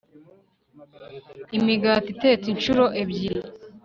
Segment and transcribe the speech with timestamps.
[1.57, 3.43] Imigati Itetse Inshuro Ebyiri